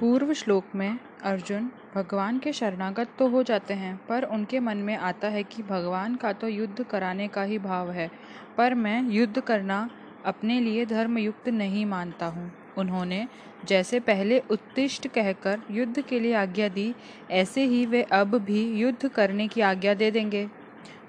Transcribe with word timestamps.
पूर्व 0.00 0.32
श्लोक 0.32 0.64
में 0.74 0.98
अर्जुन 1.24 1.70
भगवान 1.94 2.38
के 2.38 2.52
शरणागत 2.52 3.08
तो 3.18 3.28
हो 3.28 3.42
जाते 3.42 3.74
हैं, 3.74 3.96
पर 4.08 4.22
उनके 4.24 4.60
मन 4.60 4.76
में 4.76 4.96
आता 4.96 5.28
है 5.28 5.42
कि 5.42 5.62
भगवान 5.62 6.16
का 6.16 6.32
तो 6.32 6.48
युद्ध 6.48 6.84
कराने 6.84 7.28
का 7.28 7.42
ही 7.42 7.58
भाव 7.58 7.90
है। 7.90 8.10
पर 8.56 8.74
मैं 8.74 9.02
युद्ध 9.10 9.40
करना 9.40 9.88
अपने 10.24 10.60
लिए 10.60 10.84
धर्मयुक्त 10.86 11.48
नहीं 11.48 11.86
मानता 11.86 12.26
हूँ। 12.26 12.50
उन्होंने 12.78 13.26
जैसे 13.66 14.00
पहले 14.00 14.42
उत्तिष्ठ 14.50 15.06
कहकर 15.06 15.62
युद्ध 15.70 16.00
के 16.00 16.20
लिए 16.20 16.34
आज्ञा 16.34 16.68
दी, 16.68 16.94
ऐसे 17.30 17.64
ही 17.64 17.84
वे 17.86 18.02
अब 18.02 18.38
भी 18.38 18.70
युद्ध 18.80 19.08
करने 19.08 19.48
की 19.48 19.60
आज्ञा 19.60 19.94
दे 19.94 20.10
देंगे। 20.10 20.48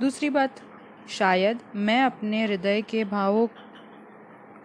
दूसरी 0.01 0.29
बात, 0.29 0.61
शायद 1.09 1.59
मैं 1.75 2.04
अपने 2.04 2.45
हृदय 2.45 2.81
के 2.81 3.04
भावों 3.05 3.47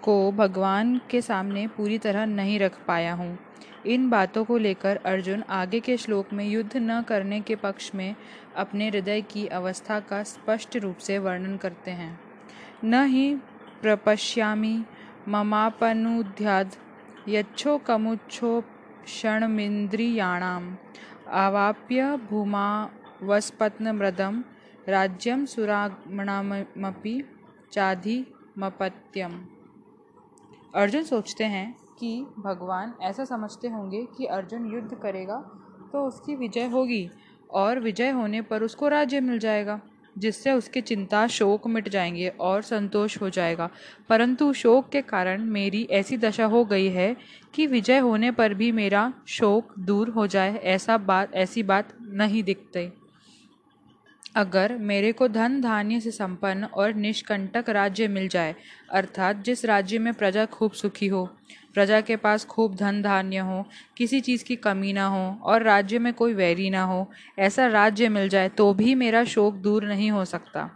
को 0.02 0.32
भगवान 0.32 1.00
के 1.10 1.22
सामने 1.22 1.66
पूरी 1.66 1.98
तरह 1.98 2.26
नहीं 2.26 2.58
रख 2.58 2.84
पाया 2.86 3.14
हूँ। 3.14 3.38
इन 3.86 4.10
बातों 4.10 4.44
को 4.44 4.58
लेकर 4.58 4.96
अर्जुन 4.96 5.42
आगे 5.42 5.80
के 5.80 5.96
श्लोक 5.96 6.32
में 6.32 6.44
युद्ध 6.44 6.76
न 6.76 7.02
करने 7.02 7.40
के 7.40 7.56
पक्ष 7.56 7.94
में 7.94 8.14
अपने 8.56 8.88
हृदय 8.88 9.20
की 9.20 9.46
अवस्था 9.46 10.00
का 10.00 10.22
स्पष्ट 10.22 10.76
रूप 10.76 10.96
से 10.96 11.18
वर्णन 11.18 11.56
करते 11.56 11.90
हैं। 11.90 12.20
न 12.84 13.04
ही 13.04 13.34
प्रपश्यामी 13.82 14.84
ममापनुध्याद 15.28 16.70
यच्छो 17.28 17.78
कमुच्छो 17.78 18.60
क्षणमिंद्रियाणाम 19.04 20.76
आवाप्य 21.28 22.16
भूमा 22.16 22.90
वस्पत्नमृदम 23.22 24.44
राज्यम 24.88 25.44
सुरामणमपि 25.44 27.22
चाधिमपत्यम। 27.72 29.46
अर्जुन 30.74 31.02
सोचते 31.02 31.44
हैं 31.44 31.81
कि 32.02 32.26
भगवान 32.38 32.94
ऐसा 33.02 33.24
समझते 33.24 33.68
होंगे 33.68 34.06
कि 34.16 34.24
अर्जुन 34.26 34.66
युद्ध 34.66 34.94
करेगा 34.94 35.36
तो 35.92 36.06
उसकी 36.06 36.34
विजय 36.34 36.66
होगी 36.66 37.08
और 37.50 37.80
विजय 37.80 38.10
होने 38.10 38.40
पर 38.42 38.62
उसको 38.62 38.88
राज्य 38.88 39.20
मिल 39.20 39.38
जाएगा, 39.38 39.80
जिससे 40.18 40.52
उसके 40.52 40.80
चिंता 40.80 41.26
शोक 41.26 41.66
मिट 41.66 41.88
जाएँगे 41.88 42.28
और 42.28 42.62
संतोष 42.62 43.20
हो 43.22 43.30
जाएगा। 43.30 43.68
परंतु 44.08 44.52
शोक 44.52 44.88
के 44.88 45.02
कारण 45.02 45.44
मेरी 45.44 45.86
ऐसी 45.90 46.16
दशा 46.16 46.44
हो 46.44 46.64
गई 46.64 46.88
है 46.88 47.16
कि 47.54 47.66
विजय 47.66 47.98
होने 47.98 48.30
पर 48.30 48.54
भी 48.54 48.72
मेरा 48.72 49.12
शोक 49.26 49.78
दूर 49.78 50.08
हो 50.08 50.26
जाए, 50.26 50.56
ऐसा 50.56 50.98
बात, 50.98 51.34
ऐसी 51.34 51.62
बात 51.62 51.94
नहीं 52.00 52.42
दिखती। 52.42 53.01
अगर 54.36 54.76
मेरे 54.76 55.12
को 55.12 55.28
धन 55.28 55.60
धान्य 55.60 56.00
से 56.00 56.10
संपन्न 56.10 56.64
और 56.64 56.94
निष्कंटक 56.94 57.68
राज्य 57.68 58.08
मिल 58.08 58.28
जाए, 58.28 58.54
अर्थात 58.90 59.36
जिस 59.36 59.64
राज्य 59.64 59.98
में 59.98 60.14
प्रजा 60.14 60.44
खूब 60.46 60.72
सुखी 60.72 61.06
हो, 61.06 61.24
प्रजा 61.74 62.00
के 62.00 62.16
पास 62.16 62.44
खूब 62.44 62.74
धन 62.74 63.02
धान्य 63.02 63.38
हो, 63.38 63.66
किसी 63.96 64.20
चीज़ 64.20 64.44
की 64.44 64.56
कमी 64.56 64.92
ना 64.92 65.06
हो 65.06 65.38
और 65.42 65.62
राज्य 65.62 65.98
में 65.98 66.12
कोई 66.14 66.34
वैरी 66.34 66.70
ना 66.70 66.82
हो, 66.82 67.10
ऐसा 67.38 67.66
राज्य 67.66 68.08
मिल 68.08 68.28
जाए 68.28 68.48
तो 68.48 68.74
भी 68.74 68.94
मेरा 68.94 69.24
शोक 69.24 69.54
दूर 69.54 69.84
नहीं 69.84 70.10
हो 70.10 70.24
सकता। 70.24 70.70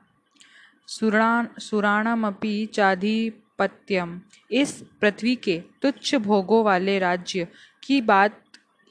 सुराण, 0.86 1.46
सुराणमपि 1.58 2.66
चाधिपत्यम। 2.66 4.20
इस 4.50 4.84
पृथ्वी 5.00 5.36
के 5.36 5.62
तुच्छ 5.82 6.14
भोगों 6.14 6.64
वाले 6.64 6.98
राज्य 6.98 7.48
की 7.82 8.00
बात 8.00 8.40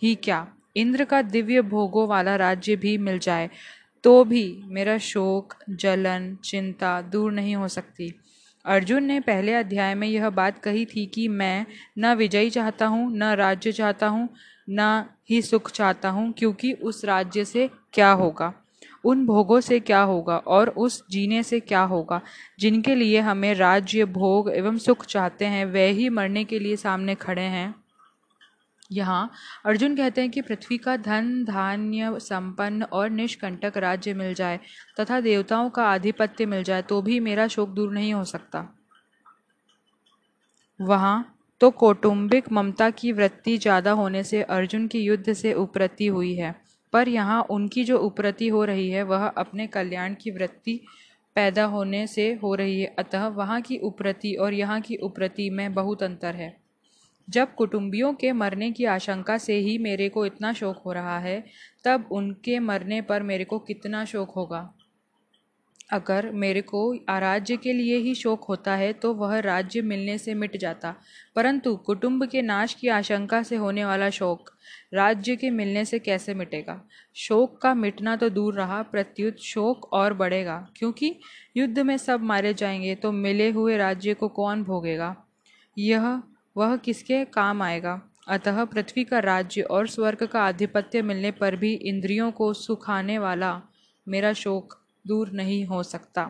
ही 0.04 0.16
क्या? 0.16 0.48
इंद्र 0.76 1.06
का 1.06 1.22
दिव्य 1.22 1.62
भोगों 1.62 2.08
वाला 2.08 2.36
राज्य 2.36 2.76
भी 2.76 2.98
मिल 2.98 3.20
जाए। 3.20 3.50
तो 4.06 4.24
भी 4.24 4.62
मेरा 4.66 4.98
शोक, 4.98 5.54
जलन, 5.70 6.38
चिंता 6.44 7.02
दूर 7.02 7.32
नहीं 7.32 7.56
हो 7.56 7.68
सकती। 7.68 8.16
अर्जुन 8.66 9.04
ने 9.04 9.20
पहले 9.20 9.54
अध्याय 9.54 9.96
में 9.96 10.08
यह 10.08 10.30
बात 10.30 10.60
कही 10.60 10.86
थी 10.86 11.06
कि 11.06 11.28
मैं 11.28 11.66
न 11.98 12.14
विजयी 12.14 12.50
चाहता 12.50 12.86
हूँ, 12.86 13.18
न 13.18 13.24
राज्य 13.24 13.72
चाहता 13.72 14.08
हूँ, 14.08 14.30
न 14.70 15.06
ही 15.30 15.42
सुख 15.42 15.72
चाहता 15.72 16.10
हूँ, 16.10 16.34
क्योंकि 16.38 16.74
उस 16.74 17.06
राज्य 17.06 17.46
से 17.46 17.70
क्या 17.94 18.12
होगा? 18.12 18.54
उन 19.06 19.26
भोगों 19.26 19.60
से 19.60 19.80
क्या 19.80 20.02
होगा? 20.02 20.38
और 20.38 20.70
उस 20.70 21.04
जीने 21.10 21.44
से 21.44 21.60
क्या 21.60 21.82
होगा? 21.82 22.22
जिनके 22.60 22.96
लिए 22.96 23.20
हमें 23.20 23.54
राज्य, 23.54 24.06
भोग 24.06 24.52
एवं 24.56 24.78
सुख 24.78 25.06
चाहते 25.06 25.46
हैं, 25.46 25.66
वे 25.66 25.88
ही 25.88 26.10
मरने 26.10 26.44
के 26.44 26.60
लिए 26.60 26.76
सामने 26.76 27.16
खड़े 27.16 27.42
हैं। 27.42 27.85
यहाँ, 28.90 29.32
अर्जुन 29.66 29.96
कहते 29.96 30.22
हैं 30.22 30.30
कि 30.32 30.42
पृथ्वी 30.42 30.78
का 30.78 30.96
धन, 30.98 31.44
धान्य, 31.46 32.12
संपन्न 32.20 32.84
और 32.84 33.10
निष्कंटक 33.12 33.78
राज्य 33.78 34.14
मिल 34.14 34.34
जाए 34.34 34.60
तथा 35.00 35.20
देवताओं 35.22 35.70
का 35.70 35.86
आधिपत्य 35.86 36.46
मिल 36.46 36.64
जाए 36.64 36.82
तो 36.82 37.02
भी 37.02 37.20
मेरा 37.22 37.48
शोक 37.48 37.70
दूर 37.70 37.94
नहीं 37.94 38.14
हो 38.14 38.24
सकता। 38.26 38.68
वहाँ 40.80 41.32
तो 41.62 41.70
कौटुंबिक 41.72 42.52
ममता 42.52 42.90
की 42.92 43.12
वृत्ति 43.12 43.58
ज़्यादा 43.58 43.92
होने 43.94 44.24
से 44.24 44.42
अर्जुन 44.44 44.88
की 44.88 45.00
युद्ध 45.00 45.34
से 45.34 45.54
उपरति 45.56 46.08
हुई 46.08 46.34
है, 46.36 46.54
पर 46.94 47.10
यहाँ 47.10 47.42
उनकी 47.50 47.84
जो 47.84 47.98
उपरति 48.00 48.48
हो 48.48 48.64
रही 48.66 48.90
है, 48.90 49.04
वह 49.04 49.26
अपने 49.28 49.68
कल्याण 49.68 50.16
की 50.16 50.32
वृत्ति 50.32 50.80
पैदा 51.36 51.64
होने 51.66 52.06
से 52.08 52.28
हो 52.44 52.54
रही 52.56 52.80
है। 52.82 52.94
अतः 53.00 53.28
वहाँ 53.30 53.62
की 53.62 53.78
उपरति 53.80 54.34
और 54.36 54.54
यहाँ 54.54 54.80
की 54.82 54.96
उपरति 54.98 55.50
में 55.50 55.74
बहुत 55.74 56.04
अंतर 56.04 56.36
है। 56.36 56.65
जब 57.30 57.56
कुटुंबियों 57.56 58.14
के 58.14 58.32
मरने 58.32 58.72
की 58.72 58.86
आशंका 58.86 59.38
से 59.38 59.58
ही 59.58 59.78
मेरे 59.78 60.10
को 60.10 60.26
इतना 60.26 60.54
शोक 60.54 60.82
हो 60.86 60.94
रहा 60.94 61.20
है, 61.20 61.44
तब 61.86 62.08
उनके 62.12 62.60
मरने 62.60 63.02
पर 63.02 63.24
मेरे 63.24 63.44
को 63.44 63.60
कितना 63.60 64.06
शोक 64.06 64.32
होगा? 64.32 64.74
अगर 65.92 66.30
मेरे 66.32 66.62
को 66.62 66.94
राज्य 67.10 67.58
के 67.58 67.74
लिए 67.74 67.98
ही 67.98 68.14
शोक 68.16 68.44
होता 68.44 68.76
है 68.76 68.92
तो 68.94 69.14
वह 69.14 69.40
राज्य 69.40 69.82
मिलने 69.82 70.18
से 70.18 70.34
मिट 70.34 70.58
जाता। 70.58 70.96
परंतु 71.36 71.76
कुटुंब 71.76 72.26
के 72.26 72.42
नाश 72.42 72.74
की 72.74 72.88
आशंका 72.88 73.42
से 73.44 73.56
होने 73.56 73.86
वाला 73.86 74.10
शोक, 74.10 74.50
राज्य 74.94 75.36
के 75.36 75.50
मिलने 75.50 75.86
से 75.86 76.00
कैसे 76.00 76.34
मिटेगा? 76.34 76.82
शोक 77.16 77.62
का 77.62 77.74
मिटना 77.74 78.16
तो 78.16 78.30
दूर 78.30 78.54
रहा, 78.54 78.82
प्रत्युत 78.82 79.38
शोक 79.38 79.94
और 79.94 80.14
बढ़ेगा। 80.14 80.68
क्योंकि 80.78 81.16
युद्ध 81.58 81.80
में 81.80 81.98
सब 81.98 82.24
मारे 82.24 82.54
जाएँगे 82.54 82.96
तो 82.96 83.12
मिले 83.12 83.50
हुए 83.52 83.78
राज्य 83.78 84.14
को 84.14 84.28
कौन 84.28 84.64
भोगेगा? 84.64 85.16
यह 85.78 86.22
वह 86.56 86.76
किसके 86.78 87.24
काम 87.26 87.62
आएगा? 87.62 88.02
अतः 88.28 88.64
पृथ्वी 88.66 89.04
का 89.04 89.20
राज्य 89.20 89.62
और 89.62 89.88
स्वर्ग 89.88 90.26
का 90.28 90.42
आधिपत्य 90.42 91.02
मिलने 91.02 91.32
पर 91.32 91.56
भी 91.56 91.74
इंद्रियों 91.74 92.32
को 92.32 92.54
सुखाने 92.54 93.18
वाला 93.18 93.62
मेरा 94.08 94.34
शोक 94.34 94.78
दूर 95.08 95.32
नहीं 95.32 95.66
हो 95.66 95.84
सकता। 95.84 96.24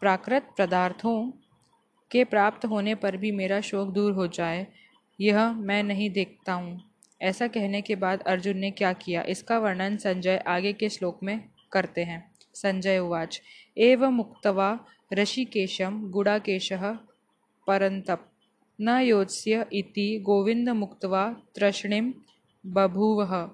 प्राकृत 0.00 0.48
पदार्थों 0.58 1.32
के 2.10 2.24
प्राप्त 2.24 2.64
होने 2.66 2.94
पर 2.94 3.16
भी 3.16 3.32
मेरा 3.32 3.60
शोक 3.60 3.88
दूर 3.88 4.12
हो 4.12 4.26
जाए, 4.26 4.66
यह 5.20 5.52
मैं 5.52 5.82
नहीं 5.82 6.10
देखता 6.10 6.52
हूँ। 6.52 6.80
ऐसा 7.22 7.46
कहने 7.46 7.80
के 7.82 7.94
बाद 7.96 8.22
अर्जुन 8.22 8.58
ने 8.58 8.70
क्या 8.70 8.92
किया? 8.92 9.22
इसका 9.22 9.58
वर्णन 9.58 9.96
संजय 9.96 10.36
आगे 10.46 10.72
के 10.72 10.88
श्लोक 10.88 11.22
में 11.22 11.44
करते 11.72 12.04
हैं। 12.04 12.34
संजय 12.54 12.98
उवाच। 12.98 13.40
एव 13.78 14.08
मुक्तवा 14.10 14.78
ऋषिकेशम 15.12 16.00
गुड़ाकेश 16.10 16.72
परंतप 17.66 18.30
न 18.80 18.88
योत्स्य 18.88 19.66
इति 19.72 20.22
गोविंद 20.26 20.68
मुक्तवा 20.68 21.36
तृष्णिम 21.56 22.14
बभूवः। 22.66 23.50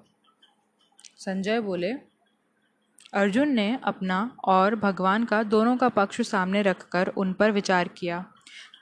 संजय 1.17 1.59
बोले, 1.59 1.93
अर्जुन 3.13 3.49
ने 3.49 3.79
अपना 3.83 4.37
और 4.45 4.75
भगवान 4.75 5.25
का 5.25 5.43
दोनों 5.43 5.77
का 5.77 5.89
पक्ष 5.89 6.21
सामने 6.21 6.61
रखकर 6.61 7.07
उन 7.07 7.33
पर 7.33 7.51
विचार 7.51 7.87
किया। 7.87 8.25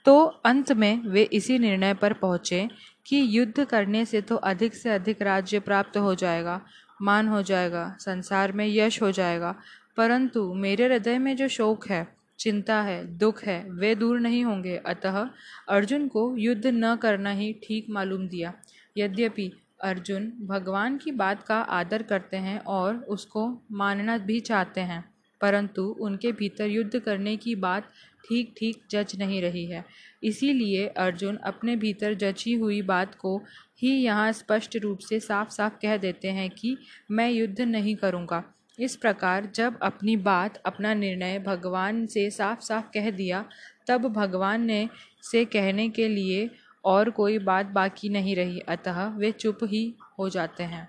तो 0.04 0.24
अंत 0.24 0.72
में 0.72 1.02
वे 1.02 1.22
इसी 1.22 1.58
निर्णय 1.58 1.94
पर 1.94 2.12
पहुँचे 2.12 2.68
कि 3.06 3.26
युद्ध 3.28 3.64
करने 3.64 4.04
से 4.04 4.20
तो 4.20 4.36
अधिक 4.36 4.74
से 4.74 4.90
अधिक 4.90 5.22
राज्य 5.22 5.60
प्राप्त 5.60 5.96
हो 5.96 6.14
जाएगा, 6.14 6.60
मान 7.02 7.28
हो 7.28 7.42
जाएगा, 7.42 7.96
संसार 8.00 8.52
में 8.52 8.66
यश 8.66 9.02
हो 9.02 9.12
जाएगा। 9.12 9.54
परंतु 9.96 10.54
मेरे 10.54 10.84
हृदय 10.84 11.18
में 11.18 11.36
जो 11.36 11.48
शोक 11.48 11.88
है 11.88 12.19
चिंता 12.40 12.80
है, 12.82 13.04
दुख 13.18 13.42
है, 13.44 13.62
वे 13.70 13.94
दूर 13.94 14.20
नहीं 14.20 14.44
होंगे। 14.44 14.76
अतः 14.78 15.26
अर्जुन 15.68 16.06
को 16.08 16.34
युद्ध 16.38 16.66
न 16.66 16.94
करना 16.96 17.30
ही 17.32 17.52
ठीक 17.64 17.86
मालूम 17.90 18.26
दिया। 18.28 18.52
यद्यपि 18.96 19.50
अर्जुन 19.82 20.32
भगवान 20.42 20.96
की 20.98 21.10
बात 21.12 21.42
का 21.42 21.56
आदर 21.72 22.02
करते 22.02 22.36
हैं 22.38 22.58
और 22.60 22.96
उसको 23.08 23.48
मानना 23.72 24.16
भी 24.20 24.38
चाहते 24.40 24.80
हैं, 24.82 25.04
परंतु 25.40 25.82
उनके 26.00 26.32
भीतर 26.32 26.66
युद्ध 26.66 26.98
करने 26.98 27.36
की 27.36 27.54
बात 27.56 27.90
ठीक 28.24 28.52
ठीक 28.56 28.82
जच 28.90 29.14
नहीं 29.16 29.40
रही 29.42 29.64
है। 29.66 29.84
इसीलिए 30.22 30.86
अर्जुन 30.98 31.36
अपने 31.44 31.76
भीतर 31.76 32.14
जची 32.14 32.54
हुई 32.54 32.80
बात 32.84 33.14
को 33.14 33.36
ही 33.78 33.90
यहाँ 33.94 34.30
स्पष्ट 34.32 34.76
रूप 34.76 34.98
से 35.00 35.20
साफ़ 35.20 35.50
साफ़ 35.50 35.78
कह 35.82 35.96
देते 35.96 36.30
हैं 36.30 36.48
कि 36.50 36.76
मैं 37.10 37.30
युद्ध 37.30 37.60
नहीं 37.60 37.96
करूँगा। 37.96 38.42
इस 38.80 38.96
प्रकार 38.96 39.46
जब 39.46 39.78
अपनी 39.82 40.16
बात, 40.16 40.56
अपना 40.56 40.94
निर्णय 40.94 41.38
भगवान 41.38 42.06
से 42.06 42.30
साफ़ 42.30 42.60
साफ़ 42.60 42.84
कह 42.84 43.10
दिया, 43.10 43.44
तब 43.86 44.06
भगवान 44.06 44.64
ने 44.64 44.88
से 45.22 45.44
कहने 45.44 45.88
के 45.88 46.08
लिए 46.08 46.50
और 46.84 47.10
कोई 47.10 47.38
बात 47.38 47.66
बाकी 47.66 48.08
नहीं 48.08 48.36
रही, 48.36 48.58
अतः 48.58 49.06
वे 49.08 49.32
चुप 49.32 49.58
ही 49.64 49.94
हो 50.18 50.28
जाते 50.28 50.62
हैं। 50.62 50.88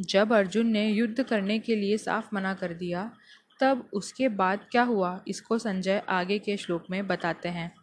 जब 0.00 0.32
अर्जुन 0.32 0.66
ने 0.66 0.88
युद्ध 0.90 1.22
करने 1.22 1.58
के 1.58 1.76
लिए 1.76 1.96
साफ़ 1.98 2.34
मना 2.34 2.54
कर 2.54 2.74
दिया, 2.74 3.12
तब 3.60 3.88
उसके 3.92 4.28
बाद 4.28 4.60
क्या 4.70 4.82
हुआ, 4.82 5.22
इसको 5.28 5.58
संजय 5.58 6.02
आगे 6.08 6.38
के 6.38 6.56
श्लोक 6.56 6.84
में 6.90 7.06
बताते 7.06 7.48
हैं। 7.48 7.74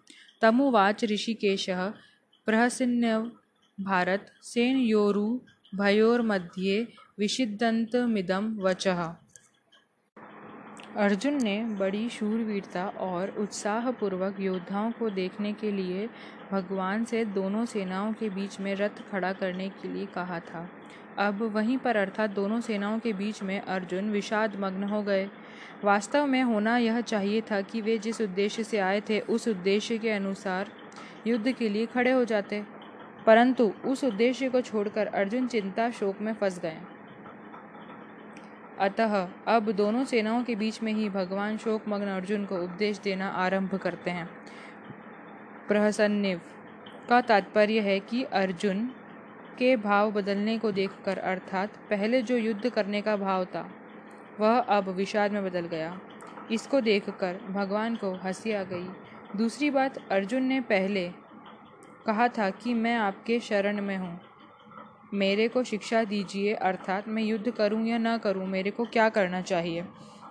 तमुवाच 0.41 1.03
ऋषिकेश 1.05 1.65
प्रहसिन्य 2.45 3.31
भारत 3.79 4.31
सेनयोरु 4.41 5.39
भयोर्मध्ये 5.75 6.87
विषिदन्तमिदं 7.19 8.57
वचः। 8.57 9.15
अर्जुन 10.97 11.43
ने 11.43 11.65
बड़ी 11.65 12.09
शूरवीरता 12.09 12.87
और 12.87 13.29
उत्साहपूर्वक 13.29 14.39
योद्धाओं 14.39 14.91
को 14.91 15.09
देखने 15.09 15.53
के 15.53 15.71
लिए 15.71 16.09
भगवान 16.51 17.05
से 17.05 17.25
दोनों 17.25 17.65
सेनाओं 17.65 18.13
के 18.13 18.29
बीच 18.29 18.59
में 18.59 18.75
रथ 18.75 19.11
खड़ा 19.11 19.33
करने 19.33 19.69
के 19.69 19.87
लिए 19.87 20.05
कहा 20.05 20.39
था। 20.39 20.69
अब 21.17 21.41
वहीं 21.41 21.77
पर 21.77 21.95
अर्थात 21.95 22.29
दोनों 22.29 22.61
सेनाओं 22.61 22.99
के 22.99 23.13
बीच 23.13 23.43
में 23.43 23.61
अर्जुन 23.61 24.11
विषाद 24.11 24.55
मग्न 24.59 24.83
हो 24.83 25.03
गए। 25.03 25.29
वास्तव 25.83 26.25
में 26.25 26.43
होना 26.43 26.77
यह 26.77 27.01
चाहिए 27.01 27.41
था 27.41 27.61
कि 27.61 27.81
वे 27.81 27.97
जिस 27.97 28.21
उद्देश्य 28.21 28.63
से 28.63 28.77
आए 28.77 29.01
थे, 29.01 29.19
उस 29.19 29.47
उद्देश्य 29.47 29.97
के 29.97 30.09
अनुसार 30.09 30.71
युद्ध 31.27 31.51
के 31.51 31.69
लिए 31.69 31.85
खड़े 31.85 32.11
हो 32.11 32.25
जाते। 32.25 32.63
परंतु 33.25 33.73
उस 33.85 34.03
उद्देश्य 34.03 34.49
को 34.49 34.61
छोड़कर 34.61 35.07
अर्जुन 35.07 35.47
चिंता 35.47 35.91
शोक 35.91 36.21
में 36.21 36.33
फंस 36.33 36.59
गए। 36.59 36.77
अतः 38.79 39.27
अब 39.47 39.71
दोनों 39.71 40.03
सेनाओं 40.05 40.43
के 40.43 40.55
बीच 40.55 40.83
में 40.83 40.93
ही 40.93 41.09
भगवान 41.09 41.57
शोकमग्न 41.57 42.07
अर्जुन 42.07 42.45
को 42.45 42.57
उपदेश 42.57 42.99
देना 42.99 43.27
आरंभ 43.27 43.75
करते 43.75 44.11
हैं। 44.11 44.29
प्रहसन्निव 45.67 46.41
का 47.09 47.21
तात्पर्य 47.21 47.79
है 47.79 47.99
कि 47.99 48.23
अर्जुन 48.23 48.85
के 49.57 49.75
भाव 49.75 50.11
बदलने 50.11 50.57
को 50.57 50.71
देखकर 50.71 51.17
अर्थात 51.17 51.69
पहले 51.89 52.21
जो 52.21 52.37
युद्ध 52.37 52.69
करने 52.69 53.01
का 53.01 53.17
भाव 53.17 53.45
था, 53.45 53.69
वह 54.39 54.59
अब 54.59 54.89
विषाद 54.89 55.31
में 55.31 55.43
बदल 55.45 55.65
गया। 55.65 55.99
इसको 56.51 56.81
देखकर 56.81 57.39
भगवान 57.49 57.95
को 57.95 58.13
हँसी 58.15 58.51
आ 58.51 58.63
गई। 58.63 58.87
दूसरी 59.35 59.69
बात, 59.69 59.97
अर्जुन 60.11 60.43
ने 60.43 60.61
पहले 60.61 61.11
कहा 62.05 62.27
था 62.27 62.49
कि 62.49 62.73
मैं 62.73 62.95
आपके 62.97 63.39
शरण 63.39 63.81
में 63.81 63.97
हूँ। 63.97 64.26
मेरे 65.13 65.47
को 65.47 65.63
शिक्षा 65.63 66.03
दीजिए, 66.03 66.53
अर्थात 66.53 67.07
मैं 67.07 67.23
युद्ध 67.23 67.51
करूँ 67.51 67.87
या 67.87 67.97
ना 67.97 68.17
करूँ, 68.17 68.47
मेरे 68.47 68.71
को 68.71 68.85
क्या 68.85 69.09
करना 69.09 69.41
चाहिए? 69.41 69.85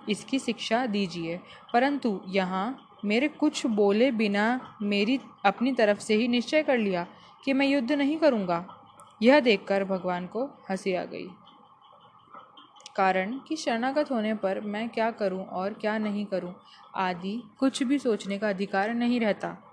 इसकी 0.09 0.39
शिक्षा 0.39 0.85
दीजिए। 0.85 1.39
परंतु 1.73 2.21
यहाँ 2.27 2.87
मेरे 3.05 3.27
कुछ 3.27 3.65
बोले 3.65 4.11
बिना 4.11 4.75
मेरी 4.81 5.19
अपनी 5.45 5.71
तरफ़ 5.73 5.99
से 5.99 6.15
ही 6.15 6.27
निश्चय 6.27 6.63
कर 6.63 6.77
लिया 6.77 7.07
कि 7.43 7.53
मैं 7.53 7.67
युद्ध 7.67 7.91
नहीं 7.91 8.17
करूँगा। 8.17 8.65
यह 9.21 9.39
देखकर 9.39 9.83
भगवान 9.83 10.27
को 10.27 10.45
हँसी 10.69 10.93
आ 10.93 11.03
गई। 11.03 11.27
कारण 12.95 13.39
कि 13.47 13.55
शरणागत 13.55 14.11
होने 14.11 14.33
पर 14.33 14.59
मैं 14.59 14.89
क्या 14.89 15.11
करूँ 15.11 15.45
और 15.45 15.73
क्या 15.73 15.97
नहीं 15.97 16.25
करूँ 16.25 16.55
आदि 16.95 17.43
कुछ 17.59 17.83
भी 17.83 17.99
सोचने 17.99 18.37
का 18.37 18.49
अधिकार 18.49 18.93
नहीं 18.93 19.19
रहता। 19.19 19.66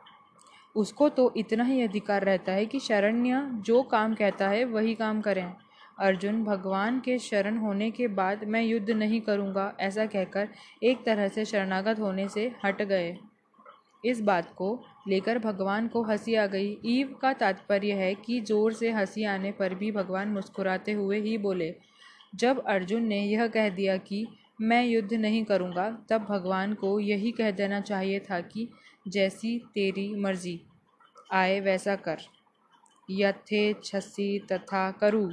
उसको 0.74 1.08
तो 1.08 1.32
इतना 1.36 1.64
ही 1.64 1.82
अधिकार 1.82 2.24
रहता 2.24 2.52
है 2.52 2.66
कि 2.66 2.78
शरण्य 2.80 3.42
जो 3.60 3.82
काम 3.82 4.14
कहता 4.14 4.48
है 4.48 4.64
वही 4.64 4.94
काम 4.94 5.20
करें। 5.20 5.52
अर्जुन, 6.00 6.42
भगवान 6.44 6.98
के 7.00 7.18
शरण 7.18 7.58
होने 7.58 7.90
के 7.90 8.08
बाद 8.08 8.44
मैं 8.44 8.62
युद्ध 8.62 8.90
नहीं 8.90 9.20
करूँगा, 9.20 9.72
ऐसा 9.80 10.06
कहकर 10.06 10.48
एक 10.82 11.04
तरह 11.06 11.28
से 11.28 11.44
शरणागत 11.44 12.00
होने 12.00 12.28
से 12.28 12.50
हट 12.64 12.82
गए। 12.82 13.16
इस 14.04 14.20
बात 14.20 14.52
को 14.54 14.78
लेकर 15.08 15.38
भगवान 15.38 15.86
को 15.88 16.02
हँसी 16.02 16.34
आ 16.34 16.46
गई। 16.46 16.76
ईव 16.86 17.14
का 17.22 17.32
तात्पर्य 17.32 17.92
है 17.92 18.14
कि 18.16 18.40
ज़ोर 18.40 18.72
से 18.72 18.90
हँसी 18.90 19.24
आने 19.24 19.52
पर 19.52 19.74
भी 19.74 19.90
भगवान 19.92 20.28
मुस्कुराते 20.28 20.92
हुए 20.92 21.20
ही 21.20 21.36
बोले, 21.38 21.74
जब 22.34 22.64
अर्जुन 22.66 23.02
ने 23.02 23.20
यह 23.22 23.46
कह 23.46 23.68
दिया 23.68 23.96
कि 23.96 24.26
मैं 24.60 24.84
युद्ध 24.84 25.12
नहीं 25.12 25.44
करूँगा, 25.44 25.90
तब 26.10 26.26
भगवान 26.30 26.74
को 26.74 26.98
यही 27.00 27.30
कह 27.32 27.50
देना 27.50 27.80
चाहिए 27.80 28.20
था 28.20 28.40
कि 28.40 28.68
जैसी 29.08 29.58
तेरी 29.58 30.14
मर्ज़ी। 30.14 30.60
आए 31.32 31.60
वैसा 31.60 31.96
कर। 31.96 32.16
यथेच्छसी 33.10 34.38
तथा 34.38 34.90
करूँ। 34.90 35.32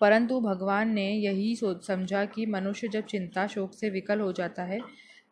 परंतु 0.00 0.40
भगवान 0.40 0.88
ने 0.88 1.12
यही 1.12 1.56
सोच 1.56 1.86
समझा 1.86 2.24
कि 2.24 2.46
मनुष्य 2.46 2.88
जब 2.88 3.00
चिंता 3.00 3.46
शोक 3.46 3.74
से 3.74 3.90
विकल 3.90 4.20
हो 4.20 4.32
जाता 4.32 4.62
है, 4.62 4.80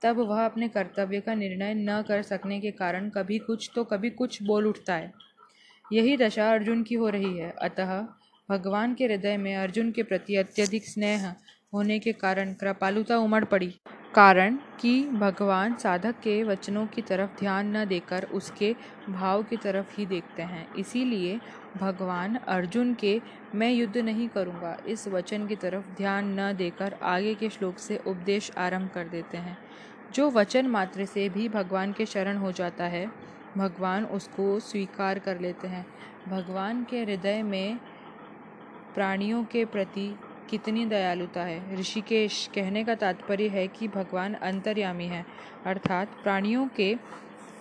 तब 0.02 0.16
वह 0.16 0.44
अपने 0.44 0.68
कर्तव्य 0.68 1.20
का 1.20 1.34
निर्णय 1.34 1.74
न 1.74 2.02
कर 2.02 2.22
सकने 2.22 2.60
के 2.60 2.70
कारण 2.70 3.10
कभी 3.10 3.38
कुछ 3.38 3.70
तो 3.74 3.84
कभी 3.84 4.10
कुछ 4.10 4.42
बोल 4.42 4.66
उठता 4.66 4.94
है। 4.94 5.12
यही 5.92 6.16
दशा 6.16 6.50
अर्जुन 6.50 6.82
की 6.82 6.94
हो 6.94 7.08
रही 7.08 7.38
है। 7.38 7.50
अतः 7.50 8.06
भगवान 8.50 8.94
के 8.94 9.04
हृदय 9.04 9.36
में 9.36 9.56
अर्जुन 9.56 9.92
के 9.92 10.02
प्रति 10.02 10.36
अत्यधिक 10.36 10.88
स्नेह 10.88 11.34
होने 11.74 11.98
के 11.98 12.12
कारण 12.12 12.54
कृपालुता 12.54 13.18
उमड़ 13.18 13.44
पड़ी। 13.44 13.74
कारण 14.14 14.56
कि 14.80 15.04
भगवान 15.04 15.74
साधक 15.74 16.14
के 16.22 16.42
वचनों 16.42 16.86
की 16.86 17.02
तरफ़ 17.02 17.30
ध्यान 17.38 17.76
न 17.76 17.84
देकर 17.84 18.24
उसके 18.24 18.76
भाव 19.08 19.42
की 19.42 19.56
तरफ़ 19.56 19.94
ही 19.98 20.06
देखते 20.06 20.42
हैं। 20.42 20.74
इसीलिए 20.74 21.40
भगवान 21.76 22.34
अर्जुन 22.34 22.94
के, 22.94 23.20
मैं 23.54 23.72
युद्ध 23.72 23.96
नहीं 23.96 24.28
करूँगा 24.28 24.76
इस 24.86 25.08
वचन 25.08 25.46
की 25.46 25.56
तरफ़ 25.56 25.96
ध्यान 25.96 26.40
न 26.40 26.52
देकर 26.52 26.96
आगे 27.02 27.34
के 27.34 27.48
श्लोक 27.48 27.78
से 27.78 27.96
उपदेश 27.96 28.50
आरंभ 28.58 28.90
कर 28.94 29.04
देते 29.04 29.36
हैं। 29.36 29.58
जो 30.14 30.30
वचन 30.30 30.66
मात्र 30.66 31.04
से 31.04 31.28
भी 31.28 31.48
भगवान 31.48 31.92
के 31.92 32.06
शरण 32.06 32.36
हो 32.36 32.52
जाता 32.52 32.84
है, 32.84 33.10
भगवान 33.56 34.04
उसको 34.04 34.60
स्वीकार 34.60 35.18
कर 35.18 35.40
लेते 35.40 35.68
हैं। 35.68 35.86
भगवान 36.28 36.84
के 36.84 37.02
हृदय 37.02 37.42
में 37.42 37.78
प्राणियों 38.94 39.44
के 39.44 39.64
प्रति 39.64 40.16
कितनी 40.52 40.84
दयालुता 40.86 41.42
है। 41.42 41.76
ऋषिकेश 41.76 42.48
कहने 42.54 42.82
का 42.84 42.94
तात्पर्य 42.94 43.48
है 43.48 43.66
कि 43.68 43.86
भगवान 43.88 44.34
अंतर्यामी 44.34 45.06
है, 45.06 45.24
अर्थात 45.66 46.08
प्राणियों 46.22 46.66
के 46.76 46.94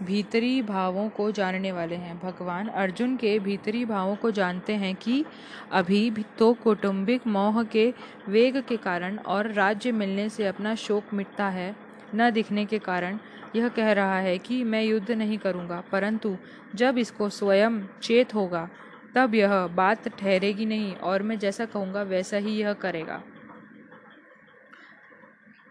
भीतरी 0.03 0.61
भावों 0.61 1.07
को 1.09 1.29
जानने 1.31 1.71
वाले 1.71 1.95
हैं। 1.95 2.17
भगवान 2.19 2.67
अर्जुन 2.67 3.15
के 3.17 3.37
भीतरी 3.39 3.85
भावों 3.85 4.15
को 4.15 4.31
जानते 4.31 4.73
हैं 4.75 4.93
कि 4.95 5.23
अभी 5.71 6.09
भी 6.11 6.25
तो 6.39 6.51
कौटुंबिक 6.53 7.27
मोह 7.27 7.63
के 7.65 7.87
वेग 8.29 8.61
के 8.61 8.77
कारण 8.79 9.17
और 9.27 9.51
राज्य 9.53 9.91
मिलने 9.93 10.27
से 10.29 10.47
अपना 10.47 10.75
शोक 10.77 11.13
मिटता 11.13 11.49
है। 11.49 11.75
न 12.15 12.29
दिखने 12.31 12.65
के 12.65 12.79
कारण 12.79 13.19
यह 13.55 13.67
कह 13.69 13.91
रहा 13.91 14.19
है 14.19 14.37
कि 14.37 14.63
मैं 14.63 14.83
युद्ध 14.83 15.11
नहीं 15.11 15.37
करूँगा, 15.37 15.83
परंतु 15.91 16.35
जब 16.75 16.97
इसको 16.97 17.29
स्वयं 17.31 17.81
चेत 18.01 18.35
होगा 18.35 18.69
तब 19.15 19.35
यह 19.35 19.67
बात 19.67 20.07
ठहरेगी 20.09 20.65
नहीं, 20.65 20.95
और 20.95 21.23
मैं 21.23 21.37
जैसा 21.39 21.65
कहूँगा, 21.65 22.01
वैसा 22.03 22.37
ही 22.37 22.55
यह 22.55 22.73
करेगा। 22.73 23.21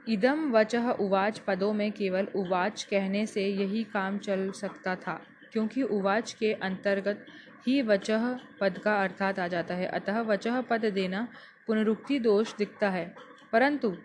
इदम 0.09 0.51
वचह 0.53 0.89
उवाच 0.91 1.39
पदों 1.39 1.73
में 1.73 1.91
केवल 1.93 2.29
उवाच 2.37 2.83
कहने 2.83 3.25
से 3.27 3.47
यही 3.47 3.83
काम 3.85 4.19
चल 4.19 4.51
सकता 4.51 4.95
था, 4.97 5.21
क्योंकि 5.53 5.83
उवाच 5.83 6.33
के 6.33 6.53
अंतर्गत 6.53 7.27
ही 7.67 7.81
वचह 7.83 8.27
पद 8.61 8.79
का 8.79 8.95
अर्थात 9.03 9.39
आ 9.39 9.47
जाता 9.49 9.75
है। 9.75 9.87
अतः 9.87 10.21
वचह 10.23 10.61
पद 10.61 10.85
देना 10.85 11.27
पुनरुक्ति 11.67 12.19
दोष 12.19 12.55
दिखता 12.57 12.91
है, 12.91 13.15
परंतु 13.53 13.97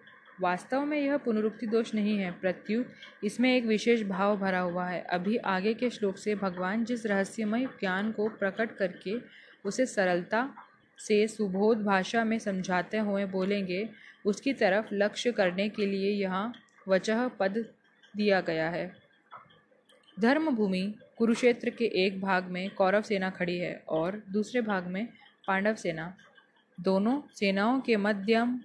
वास्तव 0.41 0.85
में 0.85 0.99
यह 0.99 1.17
पुनरुक्ति 1.17 1.67
दोष 1.67 1.93
नहीं 1.95 2.17
है, 2.17 2.31
प्रत्युत, 2.31 2.87
इसमें 3.23 3.55
एक 3.55 3.65
विशेष 3.65 4.01
भाव 4.03 4.37
भरा 4.37 4.59
हुआ 4.59 4.87
है। 4.87 5.01
अभी 5.03 5.37
आगे 5.37 5.73
के 5.73 5.89
श्लोक 5.89 6.17
से 6.17 6.35
भगवान 6.35 6.83
जिस 6.85 7.05
रहस्यमय 7.05 7.65
ज्ञान 7.79 8.11
को 8.11 8.27
प्रकट 8.29 8.75
करके 8.77 9.15
उसे 9.65 9.85
सरलता 9.85 10.49
से 10.97 11.27
सुबोध 11.27 11.83
भाषा 11.83 12.23
में 12.23 12.37
समझाते 12.39 12.97
हुए 12.97 13.25
बोलेंगे, 13.25 13.89
उसकी 14.25 14.53
तरफ़ 14.53 14.93
लक्ष्य 14.93 15.31
करने 15.31 15.69
के 15.69 15.85
लिए 15.85 16.11
यहाँ 16.11 16.53
वचह 16.87 17.27
पद 17.27 17.65
दिया 18.13 18.41
गया 18.41 18.69
है। 18.69 18.91
धर्मभूमि, 20.17 20.93
कुरुक्षेत्र 21.17 21.69
के 21.69 21.85
एक 22.05 22.21
भाग 22.21 22.43
में 22.43 22.69
कौरव 22.69 23.01
सेना 23.01 23.29
खड़ी 23.29 23.57
है 23.57 23.73
और 23.89 24.21
दूसरे 24.31 24.61
भाग 24.61 24.87
में 24.87 25.07
पांडव 25.47 25.75
सेना। 25.75 26.13
दोनों 26.77 27.21
सेनाओं 27.35 27.79
के 27.79 27.97
मध्यम 27.97 28.59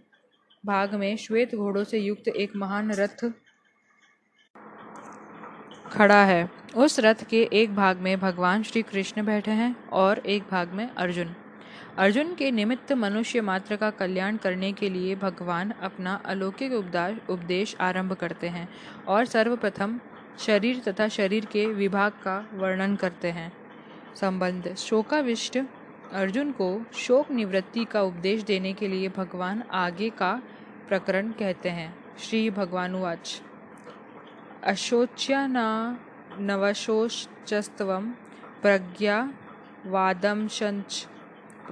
भाग 0.64 0.94
में 0.94 1.16
श्वेत 1.16 1.54
घोड़ों 1.54 1.84
से 1.84 1.98
युक्त 1.98 2.28
एक 2.28 2.56
महान 2.56 2.90
रथ 2.92 3.24
खड़ा 5.92 6.24
है। 6.24 6.50
उस 6.76 6.98
रथ 7.00 7.24
के 7.30 7.42
एक 7.52 7.74
भाग 7.74 7.98
में 7.98 8.18
भगवान 8.20 8.62
श्री 8.62 8.82
कृष्ण 8.82 9.24
बैठे 9.24 9.50
हैं 9.50 9.74
और 9.92 10.18
एक 10.18 10.42
भाग 10.50 10.72
में 10.72 10.88
अर्जुन। 10.88 11.34
अर्जुन 11.98 12.34
के 12.34 12.50
निमित्त 12.50 12.92
मनुष्य 12.92 13.40
मात्र 13.40 13.76
का 13.76 13.90
कल्याण 13.90 14.36
करने 14.36 14.72
के 14.72 14.90
लिए 14.90 15.16
भगवान 15.16 15.70
अपना 15.70 16.14
अलौकिक 16.26 16.72
उपदेश 17.30 17.76
आरंभ 17.80 18.12
करते 18.12 18.48
हैं 18.48 18.68
और 19.08 19.24
सर्वप्रथम 19.24 20.00
शरीर 20.38 20.82
तथा 20.88 21.08
शरीर 21.08 21.44
के 21.44 21.66
विभाग 21.66 22.12
का 22.12 22.38
वर्णन 22.52 22.96
करते 22.96 23.30
हैं। 23.30 23.52
संबंध, 24.16 24.74
शोकाविष्ट 24.74 25.58
अर्जुन 26.12 26.50
को 26.52 26.84
शोक 26.94 27.30
निवृत्ति 27.30 27.84
का 27.84 28.02
उपदेश 28.02 28.42
देने 28.42 28.72
के 28.72 28.88
लिए 28.88 29.08
भगवान 29.08 29.62
आगे 29.70 30.10
का 30.10 30.42
प्रकरण 30.88 31.30
कहते 31.30 31.68
हैं, 31.68 31.94
श्री 32.18 32.50
भगवानुवाच। 32.50 33.42
अशोच्याना 34.64 35.98
नवशोचस्तव 36.38 38.00
प्रज्ञा 38.62 39.32
वादमशंच 39.86 41.06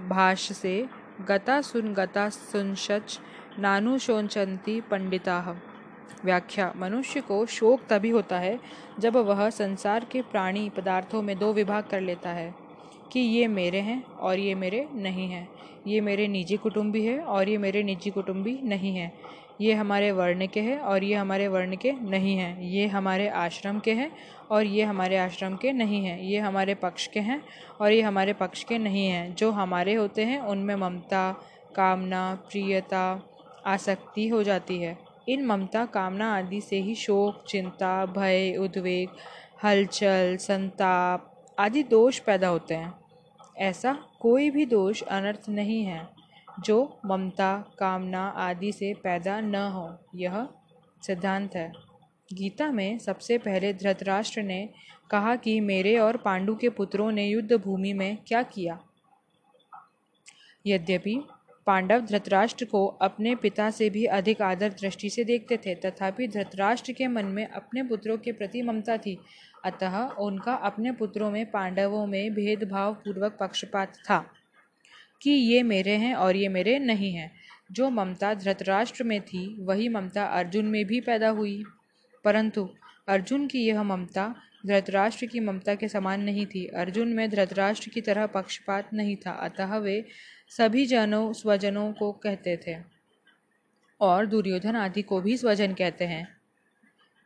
भाष्य 0.09 0.55
से 0.55 0.87
गता 1.29 1.61
सुन 1.61 1.93
गता 1.95 2.29
सुनशच 2.29 3.21
नानुशोचंती 3.59 4.81
पंडिता। 4.81 5.57
व्याख्या, 6.25 6.73
मनुष्य 6.77 7.21
को 7.21 7.45
शोक 7.47 7.81
तभी 7.91 8.11
होता 8.11 8.39
है 8.39 8.59
जब 8.99 9.17
वह 9.17 9.51
संसार 9.51 10.05
के 10.05 10.23
प्राणी 10.23 10.69
पदार्थों 10.71 11.23
में 11.23 11.39
दो 11.39 11.53
विभाग 11.53 11.85
कर 11.85 12.01
लेता 12.01 12.31
है। 12.31 12.68
कि 13.13 13.21
ये 13.21 13.47
मेरे 13.47 13.81
हैं 13.81 14.05
और 14.05 14.39
ये 14.39 14.55
मेरे 14.55 14.89
नहीं 14.95 15.29
हैं। 15.29 15.49
ये 15.87 16.01
मेरे 16.01 16.29
निजी 16.29 16.57
कुटुंबी 16.57 17.07
है 17.07 17.21
और 17.21 17.49
ये 17.49 17.59
मेरे 17.59 17.83
निजी 17.83 18.11
कुटुंबी 18.11 18.61
नहीं 18.65 18.97
हैं। 18.97 19.13
ये 19.61 19.75
हमारे 19.75 20.13
वर्ण 20.13 20.47
के 20.47 20.61
हैं 20.61 20.79
और 20.79 21.05
ये 21.05 21.15
हमारे 21.15 21.49
वर्ण 21.49 21.77
के 21.77 21.93
नहीं 21.93 22.37
हैं। 22.37 22.63
ये 22.63 22.87
हमारे 22.87 23.29
आश्रम 23.29 23.79
के 23.79 23.93
हैं 23.93 24.13
और 24.51 24.65
ये 24.65 24.83
हमारे 24.83 25.17
आश्रम 25.17 25.57
के 25.57 25.73
नहीं 25.73 26.05
हैं। 26.05 26.21
ये 26.21 26.39
हमारे 26.39 26.75
पक्ष 26.75 27.07
के 27.07 27.21
हैं 27.21 27.43
और 27.81 27.93
ये 27.93 28.03
हमारे 28.03 28.33
पक्ष 28.33 28.65
के 28.65 28.79
नहीं 28.79 29.07
हैं। 29.07 29.35
जो 29.35 29.51
हमारे 29.51 29.95
होते 29.95 30.25
हैं, 30.25 30.41
उनमें 30.41 30.77
ममता, 30.77 31.33
कामना, 31.77 32.35
प्रियता, 32.35 33.23
आसक्ति 33.67 34.29
हो 34.29 34.43
जाती 34.43 34.79
है। 34.79 34.99
इन 35.29 35.47
ममता, 35.47 35.85
कामना 35.85 36.37
आदि 36.37 36.61
से 36.61 36.77
ही 36.77 36.95
शोक, 36.95 37.45
चिंता, 37.49 38.07
भय, 38.07 38.57
उद्वेग, 38.61 39.09
हलचल, 39.65 40.37
संताप 40.41 41.35
आदि 41.59 41.83
दोष 41.83 42.19
पैदा 42.19 42.49
होते 42.49 42.75
हैं। 42.75 42.95
ऐसा 43.57 43.99
कोई 44.21 44.51
भी 44.51 44.67
दोष 44.67 45.03
अनर्थ 45.03 45.49
नहीं 45.49 45.85
है, 45.85 46.09
जो 46.61 47.01
ममता, 47.07 47.65
कामना 47.79 48.29
आदि 48.29 48.73
से 48.73 48.95
पैदा 48.95 49.41
न 49.41 49.55
हो, 49.55 49.99
यह 50.15 50.49
सिद्धांत 51.07 51.55
है। 51.55 51.73
गीता 52.33 52.71
में 52.71 52.99
सबसे 52.99 53.39
पहले 53.39 53.73
धृतराष्ट्र 53.73 54.43
ने 54.43 54.69
कहा 55.11 55.37
कि 55.37 55.61
मेरे 55.61 55.99
और 55.99 56.17
पांडु 56.17 56.55
के 56.55 56.69
पुत्रों 56.69 57.13
ने 57.13 57.27
युद्ध 57.27 57.53
भूमि 57.53 57.93
में 57.93 58.19
क्या 58.27 58.43
किया? 58.43 58.79
यद्यपि 60.67 61.23
पांडव 61.67 62.01
धृतराष्ट्र 62.01 62.65
को 62.65 62.87
अपने 62.87 63.35
पिता 63.35 63.71
से 63.71 63.91
भी 63.91 64.05
अधिक 64.05 64.43
आदर 64.43 64.69
दृष्टि 64.69 65.11
से 65.11 65.25
देखते 65.25 65.57
थे, 65.57 65.75
तथापि 65.75 66.29
धृतराष्ट्र 66.29 66.93
के 66.93 67.07
मन 67.07 67.25
में 67.25 67.49
अपने 67.49 67.83
पुत्रों 67.83 68.19
के 68.19 68.33
प्रति 68.33 68.63
ममता 68.63 68.97
थी 68.97 69.19
अतः 69.65 70.09
उनका 70.09 70.55
अपने 70.55 70.93
पुत्रों 70.93 71.31
में, 71.31 71.51
पांडवों 71.51 72.07
में 72.07 72.35
भेदभाव 72.35 72.95
पूर्वक 72.95 73.37
पक्षपात 73.41 73.97
था 73.97 74.31
कि 75.23 75.31
ये 75.31 75.63
मेरे 75.63 75.93
हैं 75.93 76.15
और 76.15 76.37
ये 76.37 76.49
मेरे 76.49 76.79
नहीं 76.79 77.15
हैं। 77.15 77.33
जो 77.73 77.91
ममता 77.91 78.35
धृतराष्ट्र 78.35 79.05
में 79.05 79.21
थी, 79.21 79.65
वही 79.65 79.89
ममता 79.89 80.25
अर्जुन 80.25 80.65
में 80.65 80.85
भी 80.85 81.01
पैदा 81.01 81.29
हुई। 81.29 81.65
परंतु 82.25 82.75
अर्जुन 83.09 83.47
की 83.47 83.67
यह 83.67 83.83
ममता 83.83 84.35
धृतराष्ट्र 84.67 85.27
की 85.27 85.41
ममता 85.41 85.75
के 85.75 85.89
समान 85.89 86.23
नहीं 86.23 86.47
थी। 86.47 86.67
अर्जुन 86.67 87.09
में 87.09 87.31
धृतराष्ट्र 87.31 87.91
की 87.91 88.01
तरह 88.01 88.27
पक्षपात 88.27 88.95
नहीं 88.95 89.17
था, 89.17 89.31
अतः 89.31 89.77
वे 89.77 90.05
सभी 90.49 90.87
जनों, 90.87 91.33
स्वजनों 91.33 91.93
को 91.93 92.13
कहते 92.13 92.61
थे 92.67 92.77
और 94.01 94.27
दुर्योधन 94.27 94.77
आदि 94.77 95.03
को 95.03 95.21
भी 95.21 95.37
स्वजन 95.37 95.75
कहते 95.75 96.05
हैं। 96.05 96.37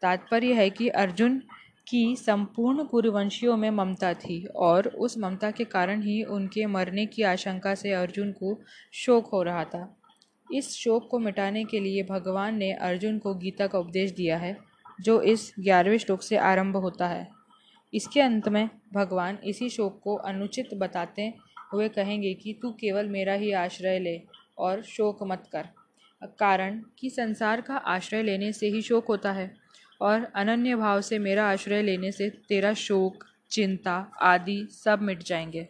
तात्पर्य 0.02 0.54
है 0.54 0.70
कि 0.70 0.88
अर्जुन 0.88 1.42
की 1.86 2.16
संपूर्ण 2.16 2.84
कुरुवंशियों 2.84 3.56
में 3.56 3.70
ममता 3.70 4.12
थी 4.14 4.44
और 4.46 4.88
उस 4.88 5.18
ममता 5.18 5.50
के 5.50 5.64
कारण 5.64 6.02
ही 6.02 6.22
उनके 6.24 6.66
मरने 6.66 7.06
की 7.06 7.22
आशंका 7.22 7.74
से 7.74 7.92
अर्जुन 7.92 8.32
को 8.32 8.58
शोक 8.94 9.26
हो 9.26 9.42
रहा 9.42 9.64
था। 9.64 9.86
इस 10.46 10.70
शोक 10.70 11.08
को 11.10 11.18
मिटाने 11.18 11.64
के 11.64 11.80
लिए 11.80 12.02
भगवान 12.02 12.56
ने 12.56 12.72
अर्जुन 12.72 13.18
को 13.18 13.34
गीता 13.34 13.66
का 13.66 13.78
उपदेश 13.78 14.10
दिया 14.10 14.36
है, 14.38 14.56
जो 15.00 15.20
इस 15.22 15.52
ग्यारहवें 15.60 15.98
श्लोक 15.98 16.22
से 16.22 16.36
आरंभ 16.36 16.76
होता 16.76 17.08
है। 17.08 17.28
इसके 17.92 18.20
अंत 18.20 18.48
में 18.48 18.68
भगवान 18.94 19.38
इसी 19.44 19.68
शोक 19.68 20.00
को 20.04 20.14
अनुचित 20.16 20.74
बताते 20.74 21.32
हुए 21.72 21.88
कहेंगे 21.88 22.34
कि 22.34 22.58
तू 22.62 22.70
केवल 22.72 23.08
मेरा 23.08 23.34
ही 23.34 23.52
आश्रय 23.52 23.98
ले 23.98 24.20
और 24.58 24.82
शोक 24.82 25.22
मत 25.22 25.48
कर, 25.52 25.68
कारण 26.38 26.80
कि 26.98 27.10
संसार 27.10 27.60
का 27.60 27.76
आश्रय 27.76 28.22
लेने 28.22 28.52
से 28.52 28.68
ही 28.68 28.82
शोक 28.82 29.06
होता 29.06 29.32
है। 29.32 29.50
और 30.02 30.24
अनन्य 30.34 30.76
भाव 30.76 31.00
से 31.00 31.18
मेरा 31.18 31.50
आश्रय 31.50 31.82
लेने 31.82 32.12
से 32.12 32.30
तेरा 32.30 32.74
शोक, 32.74 33.24
चिंता 33.50 34.10
आदि 34.22 34.68
सब 34.84 35.02
मिट 35.02 35.22
जाएँगे। 35.22 35.68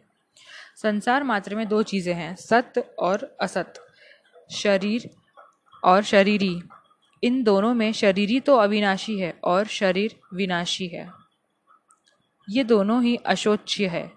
संसार 0.76 1.22
मात्र 1.22 1.54
में 1.54 1.68
दो 1.68 1.82
चीज़ें 1.82 2.14
हैं, 2.14 2.36
सत्य 2.36 2.80
और 2.98 3.36
असत 3.40 3.74
शरीर 4.50 5.10
और 5.84 6.02
शरीरी। 6.02 6.62
इन 7.22 7.42
दोनों 7.42 7.74
में 7.74 7.92
शरीरी 7.92 8.40
तो 8.40 8.56
अविनाशी 8.56 9.18
है 9.18 9.34
और 9.44 9.66
शरीर 9.66 10.16
विनाशी 10.34 10.86
है। 10.86 11.10
ये 12.50 12.64
दोनों 12.64 13.02
ही 13.02 13.16
अशोच्य 13.16 13.86
है। 13.86 14.12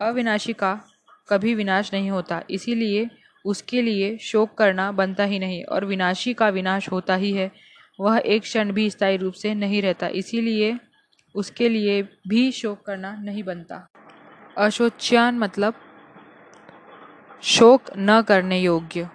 अविनाशी 0.00 0.52
का 0.52 0.80
कभी 1.28 1.54
विनाश 1.54 1.92
नहीं 1.92 2.10
होता, 2.10 2.42
इसीलिए 2.50 3.10
उसके 3.44 3.82
लिए 3.82 4.18
शोक 4.18 4.54
करना 4.54 4.92
बनता 4.92 5.24
ही 5.24 5.38
नहीं 5.38 5.64
और 5.64 5.84
विनाशी 5.84 6.34
का 6.34 6.48
विनाश 6.48 6.90
होता 6.90 7.14
ही 7.14 7.32
है। 7.32 7.71
वह 8.00 8.22
एक 8.26 8.42
क्षण 8.42 8.72
भी 8.72 8.90
स्थायी 8.90 9.16
रूप 9.16 9.32
से 9.32 9.54
नहीं 9.54 9.82
रहता। 9.82 10.08
इसीलिए 10.08 10.78
उसके 11.34 11.68
लिए 11.68 12.02
भी 12.02 12.52
शोक 12.52 12.82
करना 12.86 13.16
नहीं 13.16 13.42
बनता। 13.42 13.88
अशोच्यान 14.58 15.38
मतलब 15.38 15.74
शोक 17.42 17.82
न 17.98 18.22
करने 18.22 18.60
योग्य। 18.60 19.08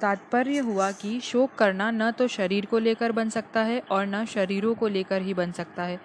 तात्पर्य 0.00 0.58
हुआ 0.58 0.90
कि 0.90 1.20
शोक 1.20 1.54
करना 1.54 1.90
न 1.90 2.10
तो 2.10 2.28
शरीर 2.28 2.66
को 2.66 2.78
लेकर 2.78 3.12
बन 3.12 3.28
सकता 3.28 3.60
है 3.60 3.80
और 3.80 4.06
न 4.06 4.24
शरीरों 4.24 4.74
को 4.74 4.88
लेकर 4.88 5.22
ही 5.22 5.34
बन 5.34 5.52
सकता 5.52 5.82
है। 5.82 6.00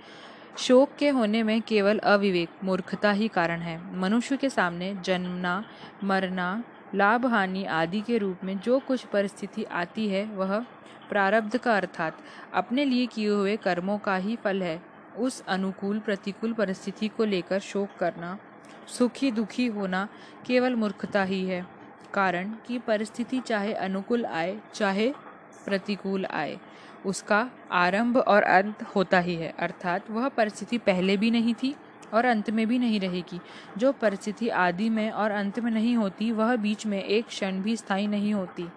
शोक 0.58 0.90
के 1.00 1.10
होने 1.10 1.44
में 1.44 1.62
केवल 1.62 1.98
अविवेक, 1.98 2.50
मूर्खता 2.64 3.12
ही 3.12 3.28
कारण 3.28 3.60
है। 3.60 3.96
मनुष्य 3.96 4.38
के 4.38 4.50
सामने 4.50 4.96
जन्मना, 4.96 5.64
मरना 6.04 6.64
लाभ 6.96 7.26
हानि 7.26 7.64
आदि 7.66 8.02
के 8.02 8.18
रूप 8.18 8.44
में 8.44 8.58
जो 8.60 8.80
कुछ 8.80 9.06
परिस्थिति 9.06 9.64
आती 9.64 10.08
है, 10.08 10.26
वह 10.26 10.60
प्रारब्ध 11.10 11.58
का 11.58 11.76
अर्थात 11.78 12.18
अपने 12.54 12.86
लिए 12.86 13.06
किए 13.06 13.28
हुए 13.28 13.56
कर्मों 13.58 13.98
का 13.98 14.16
ही 14.16 14.36
फल 14.36 14.64
है। 14.64 14.82
उस 15.18 15.44
अनुकूल 15.48 16.00
प्रतिकूल 16.00 16.54
परिस्थिति 16.54 17.08
को 17.08 17.26
लेकर 17.26 17.60
शोक 17.60 17.90
करना, 18.00 18.38
सुखी 18.88 19.32
दुखी 19.32 19.66
होना 19.68 20.08
केवल 20.46 20.76
मूर्खता 20.76 21.24
ही 21.24 21.46
है। 21.46 21.66
कारण 22.14 22.52
कि 22.68 22.80
परिस्थिति 22.80 23.40
चाहे 23.40 23.74
अनुकूल 23.74 24.26
आए, 24.26 24.60
चाहे 24.74 25.14
प्रतिकूल 25.66 26.26
आए, 26.26 26.58
उसका 27.06 27.50
आरंभ 27.72 28.18
और 28.18 28.44
अंत 28.44 28.84
होता 28.84 29.20
ही 29.20 29.36
है। 29.36 29.54
अर्थात 29.60 30.10
वह 30.12 30.28
परिस्थिति 30.30 30.78
पहले 30.78 31.18
भी 31.18 31.32
नहीं 31.32 31.54
थी 31.54 31.76
और 32.14 32.26
अंत 32.26 32.50
में 32.50 32.68
भी 32.68 32.80
नहीं 32.80 33.00
रहेगी। 33.00 33.40
जो 33.78 33.92
परिस्थिति 33.92 34.50
आदि 34.50 34.90
में 34.90 35.12
और 35.12 35.32
अंत 35.32 35.60
में 35.60 35.72
नहीं 35.72 35.96
होती, 35.96 36.32
वह 36.32 36.56
बीच 36.56 36.86
में 36.86 37.04
एक 37.04 37.28
क्षण 37.28 37.62
भी 37.62 37.78
स्थायी 37.78 38.08
नहीं 38.08 38.34
होती। 38.34 38.68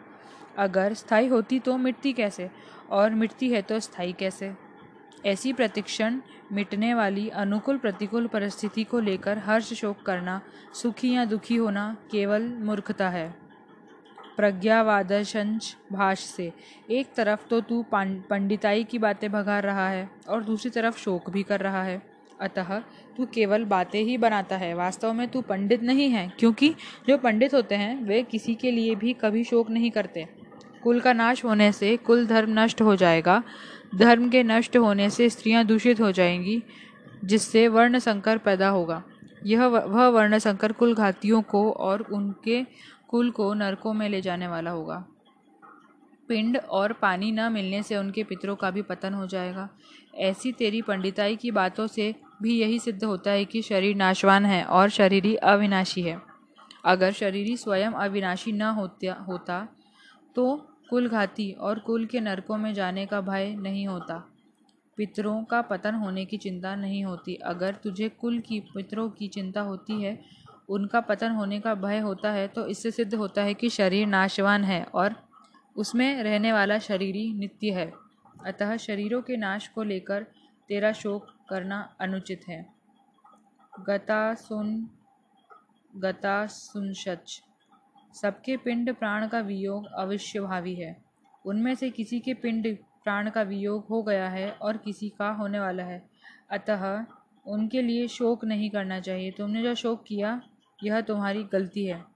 अगर 0.59 0.95
स्थायी 0.95 1.27
होती 1.27 1.59
तो 1.59 1.77
मिटती 1.77 2.13
कैसे? 2.13 2.51
और 2.91 3.11
मिटती 3.11 3.51
है 3.51 3.63
तो 3.63 3.81
स्थायी 3.81 4.13
कैसे? 4.13 4.55
ऐसी 5.27 5.53
प्रतिक्षण 5.53 6.21
मिटने 6.53 6.95
वाली 6.95 7.29
अनुकूल 7.29 7.79
प्रतिकूल 7.79 8.27
परिस्थिति 8.27 8.85
को 8.85 9.01
लेकर 9.01 9.39
हर्ष 9.39 9.73
शोक 9.73 10.03
करना, 10.03 10.41
सुखी 10.75 11.15
या 11.15 11.25
दुखी 11.25 11.57
होना 11.57 11.97
केवल 12.11 12.43
मूर्खता 12.43 13.09
है। 13.09 13.35
प्रज्ञावादशंश 14.37 15.77
भाष 15.93 16.21
से, 16.21 16.53
एक 16.91 17.15
तरफ़ 17.15 17.49
तो 17.49 17.61
तू 17.61 17.85
पंडिताई 17.95 18.85
की 18.85 18.99
बातें 18.99 19.33
भगा 19.33 19.59
रहा 19.59 19.89
है 19.89 20.11
और 20.29 20.45
दूसरी 20.45 20.71
तरफ़ 20.71 20.99
शोक 20.99 21.31
भी 21.31 21.43
कर 21.43 21.61
रहा 21.61 21.83
है। 21.83 22.14
अतः 22.45 22.79
तू 23.17 23.27
केवल 23.27 23.65
बातें 23.65 24.03
ही 24.03 24.17
बनाता 24.19 24.57
है। 24.57 24.75
वास्तव 24.75 25.13
में 25.13 25.29
तू 25.29 25.41
पंडित 25.41 25.83
नहीं 25.83 26.09
है, 26.11 26.33
क्योंकि 26.39 26.75
जो 27.09 27.19
पंडित 27.19 27.55
होते 27.55 27.75
हैं, 27.75 28.05
वे 28.05 28.23
किसी 28.23 28.55
के 28.55 28.71
लिए 28.71 28.95
भी 28.95 29.13
कभी 29.13 29.45
शोक 29.45 29.71
नहीं 29.71 29.91
करते। 29.91 30.29
कुल 30.83 31.01
का 31.01 31.13
नाश 31.13 31.45
होने 31.45 31.73
से 31.73 31.97
कुल 31.97 32.27
धर्म 32.27 32.59
नष्ट 32.59 32.83
हो 32.83 32.97
जाएगा। 32.97 33.43
धर्म 33.95 34.29
के 34.31 34.43
नष्ट 34.43 34.77
होने 34.77 35.11
से 35.11 35.29
स्त्रियाँ 35.29 35.65
दूषित 35.65 36.01
हो 36.01 36.13
जाएँगी, 36.13 36.63
जिससे 37.25 37.69
वर्ण 37.69 37.99
संकर 37.99 38.39
पैदा 38.39 38.69
होगा। 38.69 39.03
यह 39.47 39.67
वह 39.67 40.09
वर्ण 40.09 40.39
संकर 40.39 40.73
कुल 40.73 40.95
घातियों 40.95 41.43
को 41.43 41.71
और 41.73 42.01
उनके 42.13 42.65
कुल 43.09 43.31
को 43.31 43.55
नरकों 43.55 43.93
में 43.93 44.09
ले 44.09 44.21
जाने 44.21 44.49
वाला 44.49 44.71
होगा। 44.71 45.05
पिंड 46.29 46.57
और 46.59 46.93
पानी 46.93 47.31
न 47.33 47.53
मिलने 47.53 47.83
से 47.83 47.97
उनके 47.97 48.25
पितरों 48.25 48.57
का 48.57 48.71
भी 48.71 48.83
पतन 48.83 49.15
हो 49.15 49.27
जाएगा। 49.27 49.69
ऐसी 50.17 50.53
तेरी 50.53 50.83
पंडिताई 50.83 51.37
की 51.37 51.51
बातों 51.51 51.87
से 51.87 52.15
भी 52.43 52.59
यही 52.59 52.79
सिद्ध 52.79 53.03
होता 53.05 53.31
है 53.31 53.45
कि 53.45 53.63
शरीर 53.63 53.97
नाशवान 53.97 54.47
है 54.47 54.63
और 54.65 54.89
शरीरी 54.91 55.35
अविनाशी 55.35 56.03
है। 56.03 56.21
अगर 56.85 57.13
शरीरी 57.13 57.57
स्वयं 57.57 57.91
अविनाशी 57.91 58.53
न 58.53 58.63
होता 58.63 59.15
होता 59.29 59.67
तो 60.37 60.55
कुल 60.91 61.09
घाती 61.09 61.51
और 61.53 61.79
कुल 61.79 62.07
के 62.07 62.21
नरकों 62.21 62.57
में 62.57 62.73
जाने 62.75 63.07
का 63.07 63.21
भय 63.21 63.55
नहीं 63.55 63.87
होता। 63.87 64.23
पितरों 64.99 65.43
का 65.45 65.61
पतन 65.63 65.95
होने 65.95 66.25
की 66.25 66.37
चिंता 66.37 66.75
नहीं 66.77 67.05
होती। 67.05 67.35
अगर 67.45 67.75
तुझे 67.75 68.09
कुल 68.11 68.39
की 68.39 68.61
पितरों 68.75 69.09
की 69.11 69.29
चिंता 69.29 69.61
होती 69.61 70.01
है, 70.03 70.19
उनका 70.69 71.01
पतन 71.01 71.31
होने 71.31 71.61
का 71.61 71.75
भय 71.75 71.99
होता 71.99 72.31
है 72.33 72.47
तो 72.49 72.67
इससे 72.67 72.91
सिद्ध 72.91 73.15
होता 73.15 73.43
है 73.43 73.55
कि 73.55 73.69
शरीर 73.71 74.07
नाशवान 74.07 74.65
है 74.65 74.83
और 74.85 75.15
उसमें 75.77 76.23
रहने 76.23 76.53
वाला 76.53 76.79
शरीरी 76.79 77.33
नित्य 77.33 77.71
है। 77.71 77.93
अतः 78.47 78.77
शरीरों 78.77 79.23
के 79.23 79.37
नाश 79.37 79.69
को 79.69 79.83
लेकर 79.83 80.23
तेरा 80.69 80.93
शोक 80.93 81.27
करना 81.51 81.97
अनुचित 82.01 82.41
है। 82.49 82.67
गता 83.81 84.35
सुन 84.35 84.91
गता 85.97 86.47
सुन 86.47 86.93
सच 86.93 87.43
सबके 88.15 88.57
पिंड 88.57 88.95
प्राण 88.95 89.29
का 89.29 89.41
वियोग 89.41 89.87
अवश्य 89.87 90.41
भावी 90.41 90.75
है। 90.75 91.05
उनमें 91.47 91.75
से 91.75 91.91
किसी 91.91 92.21
के 92.21 92.35
पिंड 92.35 92.77
प्राण 92.77 93.31
का 93.31 93.43
वियोग 93.43 93.87
हो 93.87 94.03
गया 94.03 94.29
है 94.29 94.51
और 94.51 94.77
किसी 94.77 95.09
का 95.09 95.31
होने 95.31 95.61
वाला 95.61 95.83
है। 95.83 96.09
अतः 96.51 97.05
उनके 97.47 97.83
लिए 97.83 98.09
शोक 98.09 98.45
नहीं 98.45 98.71
करना 98.71 99.01
चाहिए। 99.01 99.31
तुमने 99.31 99.63
जो 99.63 99.75
शोक 99.75 100.05
किया, 100.09 100.43
यह 100.85 101.01
तुम्हारी 101.01 101.45
गलती 101.45 101.87
है। 101.87 102.14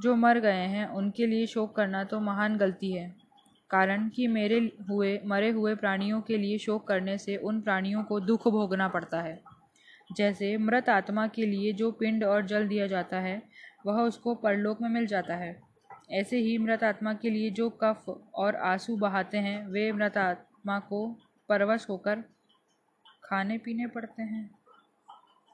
जो 0.00 0.16
मर 0.16 0.38
गए 0.38 0.66
हैं, 0.66 0.86
उनके 0.86 1.26
लिए 1.26 1.46
शोक 1.46 1.76
करना 1.76 2.04
तो 2.04 2.20
महान 2.20 2.56
गलती 2.56 2.92
है। 2.92 3.14
कारण 3.70 4.08
कि 4.08 4.26
मेरे 4.26 4.76
हुए, 4.90 5.20
मरे 5.26 5.50
हुए 5.50 5.74
प्राणियों 5.74 6.20
के 6.20 6.38
लिए 6.38 6.58
शोक 6.58 6.88
करने 6.88 7.18
से 7.18 7.36
उन 7.36 7.60
प्राणियों 7.60 8.04
को 8.04 8.20
दुख 8.20 8.48
भोगना 8.48 8.88
पड़ता 8.88 9.20
है। 9.20 9.42
जैसे 10.12 10.56
मृत 10.56 10.88
आत्मा 10.88 11.26
के 11.26 11.46
लिए 11.46 11.72
जो 11.72 11.90
पिंड 11.90 12.24
और 12.24 12.46
जल 12.46 12.68
दिया 12.68 12.86
जाता 12.86 13.20
है, 13.20 13.42
वह 13.86 14.02
उसको 14.02 14.34
परलोक 14.34 14.82
में 14.82 14.88
मिल 14.88 15.06
जाता 15.06 15.34
है। 15.34 15.62
ऐसे 16.10 16.38
ही 16.38 16.58
मृत 16.58 16.84
आत्मा 16.84 17.14
के 17.14 17.30
लिए 17.30 17.50
जो 17.50 17.70
कफ 17.70 18.22
और 18.34 18.56
आँसू 18.56 18.96
बहाते 18.96 19.38
हैं, 19.38 19.66
वे 19.66 19.92
मृत 19.92 20.16
आत्मा 20.16 20.78
को 20.78 21.16
परवश 21.48 21.86
होकर 21.90 22.24
खाने 23.24 23.58
पीने 23.58 23.86
पड़ते 23.86 24.22
हैं। 24.22 24.50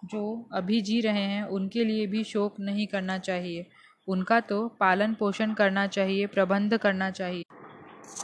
जो 0.04 0.49
अभी 0.52 0.80
जी 0.80 1.00
रहे 1.00 1.22
हैं, 1.22 1.44
उनके 1.44 1.84
लिए 1.84 2.06
भी 2.06 2.25
शोक 2.25 2.61
नहीं 2.61 2.87
करना 2.87 3.18
चाहिए। 3.18 3.66
उनका 4.09 4.40
तो 4.40 4.68
पालन 4.68 5.14
पोषण 5.14 5.52
करना 5.54 5.87
चाहिए, 5.87 6.26
प्रबंध 6.26 6.76
करना 6.76 7.11
चाहिए। 7.11 7.44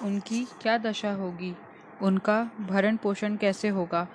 उनकी 0.03 0.45
क्या 0.63 0.79
दशा 0.79 1.13
होगी? 1.13 1.55
उनका 2.03 2.43
भरण 2.61 2.97
पोषण 2.97 3.37
कैसे 3.37 3.69
होगा? 3.69 4.07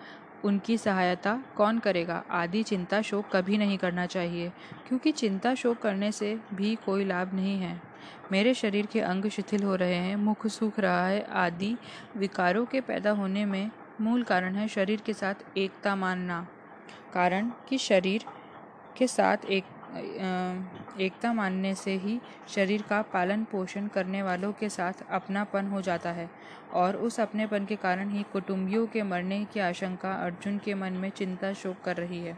उनकी 0.46 0.77
सहायता 0.77 1.43
कौन 1.58 1.79
करेगा? 1.79 2.24
आदि 2.32 2.63
चिंता 2.63 3.01
शोक 3.01 3.25
कभी 3.34 3.58
नहीं 3.58 3.77
करना 3.77 4.05
चाहिए, 4.05 4.50
क्योंकि 4.88 5.12
चिंता 5.12 5.55
शोक 5.55 5.77
करने 5.77 6.12
से 6.12 6.39
भी 6.53 6.75
कोई 6.75 7.05
लाभ 7.05 7.34
नहीं 7.34 7.60
है। 7.60 7.82
मेरे 8.32 8.53
शरीर 8.53 8.86
के 8.86 9.00
अंग 9.00 9.25
शिथिल 9.25 9.63
हो 9.63 9.75
रहे 9.75 9.96
हैं, 9.96 10.15
मुख 10.15 10.48
सूख 10.48 10.79
रहा 10.79 11.08
है, 11.08 11.22
आदि 11.24 11.77
विकारों 12.17 12.65
के 12.65 12.82
पैदा 12.82 13.12
होने 13.12 13.46
में 13.46 13.72
मूल 14.01 14.24
कारण 14.24 14.55
है 14.55 14.67
शरीर 14.67 15.01
के 15.01 15.13
साथ 15.13 15.58
एकता 15.58 15.96
मानना। 15.96 16.48
कारण 17.13 17.51
कि 17.70 17.77
शरीर 17.77 18.25
के 18.98 19.08
साथ 19.08 19.46
एक 19.46 19.63
एकता 19.95 21.33
मानने 21.33 21.75
से 21.75 21.95
ही 21.97 22.19
शरीर 22.47 22.81
का 22.81 23.01
पालन 23.01 23.43
पोषण 23.43 23.88
करने 23.88 24.21
वालों 24.21 24.51
के 24.53 24.69
साथ 24.69 24.93
अपनापन 25.12 25.67
हो 25.67 25.81
जाता 25.81 26.12
है 26.12 26.29
और 26.73 26.95
उस 26.95 27.19
अपनेपन 27.19 27.65
के 27.65 27.75
कारण 27.75 28.09
ही 28.09 28.23
कुटुंबियों 28.23 28.88
के 28.88 29.03
मरने 29.03 29.45
की 29.45 29.59
आशंका 29.59 30.13
अर्जुन 30.13 30.57
के 30.57 30.73
मन 30.73 30.93
में 30.93 31.09
चिंता 31.09 31.53
शोक 31.53 31.75
कर 31.85 31.95
रही 31.95 32.19
है 32.19 32.38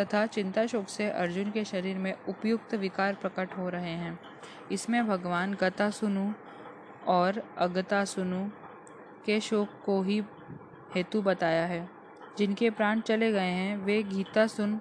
तथा 0.00 0.26
चिंता 0.26 0.66
शोक 0.66 0.88
से 0.88 1.10
अर्जुन 1.10 1.50
के 1.50 1.64
शरीर 1.64 1.98
में 1.98 2.14
उपयुक्त 2.28 2.74
विकार 2.74 3.14
प्रकट 3.14 3.56
हो 3.58 3.68
रहे 3.68 3.90
हैं। 3.90 4.18
इसमें 4.72 5.06
भगवान 5.08 5.54
गता 5.54 5.90
सुनु 5.90 6.32
और 7.06 7.42
अगता 7.58 8.04
सुनु 8.04 8.44
के 9.26 9.40
शोक 9.40 9.68
को 9.84 10.02
ही 10.02 10.22
हेतु 10.94 11.22
बताया 11.22 11.66
है। 11.66 11.88
जिनके 12.38 12.70
प्राण 12.70 13.00
चले 13.00 13.32
गए 13.32 13.50
हैं, 13.50 13.76
वे 13.76 14.02
गीता 14.02 14.46
सुन 14.46 14.80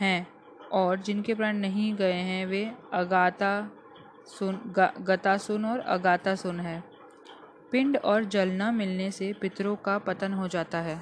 हैं। 0.00 0.26
और 0.72 0.98
जिनके 0.98 1.34
प्राण 1.34 1.56
नहीं 1.56 1.94
गए 1.94 2.12
हैं, 2.12 2.46
वे 2.46 2.72
अगाता 2.92 3.70
सुन 4.26 4.60
गता 5.00 5.36
सुन 5.36 5.64
और 5.64 5.78
अगाता 5.78 6.34
सुन 6.34 6.60
है। 6.60 6.82
पिंड 7.72 7.96
और 7.96 8.24
जल 8.24 8.48
न 8.48 8.74
मिलने 8.74 9.10
से 9.10 9.32
पितरों 9.32 9.76
का 9.76 9.98
पतन 9.98 10.32
हो 10.32 10.48
जाता 10.48 10.78
है। 10.78 11.00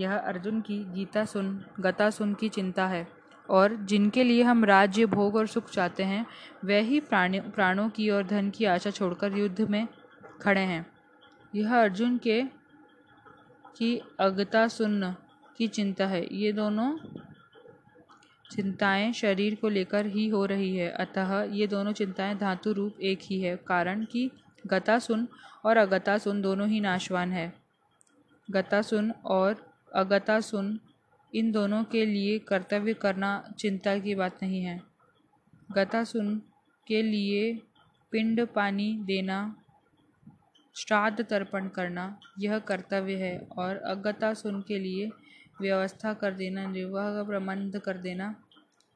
यह 0.00 0.16
अर्जुन 0.16 0.60
की 0.60 0.84
गीता 0.84 1.24
सुन, 1.24 1.64
गता 1.80 2.10
सुन 2.10 2.34
की 2.34 2.48
चिंता 2.48 2.86
है 2.86 3.08
और 3.50 3.76
जिनके 3.76 4.24
लिए 4.24 4.42
हम 4.42 4.64
राज्य, 4.64 5.06
भोग 5.06 5.36
और 5.36 5.46
सुख 5.46 5.70
चाहते 5.70 6.02
हैं, 6.02 6.26
वह 6.64 6.80
ही 6.80 7.00
प्राणी, 7.00 7.40
प्राणों 7.40 7.88
की 7.88 8.10
और 8.10 8.26
धन 8.26 8.50
की 8.50 8.64
आशा 8.64 8.90
छोड़कर 8.90 9.38
युद्ध 9.38 9.60
में 9.60 9.88
खड़े 10.42 10.60
हैं। 10.60 10.86
यह 11.54 11.80
अर्जुन 11.82 12.18
के, 12.18 12.42
की 13.76 14.00
अगता 14.20 14.68
सुन्न 14.68 15.14
की 15.56 15.68
चिंता 15.68 16.06
है। 16.06 16.36
ये 16.36 16.52
दोनों 16.52 16.96
चिंताएँ 18.50 19.12
शरीर 19.12 19.54
को 19.54 19.68
लेकर 19.68 20.06
ही 20.06 20.28
हो 20.28 20.44
रही 20.46 20.76
है। 20.76 20.88
अतः 20.90 21.42
ये 21.52 21.66
दोनों 21.66 21.92
चिंताएँ 21.92 22.38
धातु 22.38 22.72
रूप 22.72 23.00
एक 23.00 23.18
ही 23.22 23.40
है, 23.40 23.56
कारण 23.56 24.04
कि 24.04 24.30
गतासुन 24.66 25.28
और 25.64 25.76
अगतासुन 25.76 26.42
दोनों 26.42 26.68
ही 26.68 26.80
नाशवान 26.80 27.32
है। 27.32 27.52
गतासुन 28.50 29.10
और 29.10 29.74
अगतासुन 29.94 30.78
इन 31.34 31.52
दोनों 31.52 31.84
के 31.84 32.06
लिए 32.06 32.38
कर्तव्य 32.38 32.94
करना 32.94 33.52
चिंता 33.58 33.98
की 33.98 34.14
बात 34.14 34.38
नहीं 34.42 34.62
है। 34.62 34.80
गतासुन 35.72 36.42
के 36.86 37.02
लिए 37.02 37.60
पिंड 38.12 38.46
पानी 38.46 38.92
देना, 39.02 39.56
श्राद्ध 40.76 41.24
तर्पण 41.24 41.68
करना, 41.68 42.20
यह 42.38 42.58
कर्तव्य 42.58 43.14
है 43.14 43.38
और 43.58 43.76
अगतासुन 43.76 44.60
के 44.68 44.78
लिए 44.78 45.10
व्यवस्था 45.60 46.14
कर 46.14 46.34
देना, 46.34 46.66
निर्वाह 46.66 47.12
का 47.14 47.22
प्रबंध 47.22 47.78
कर 47.78 47.96
देना, 47.96 48.34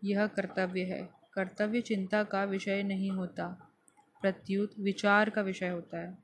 यह 0.04 0.26
कर्तव्य 0.26 0.82
है। 0.82 1.08
कर्तव्य 1.34 1.80
चिंता 1.80 2.22
का 2.24 2.44
विषय 2.44 2.82
नहीं 2.82 3.10
होता, 3.10 3.46
प्रत्युत 4.22 4.74
विचार 4.80 5.30
का 5.30 5.42
विषय 5.42 5.68
होता 5.68 5.98
है। 5.98 6.18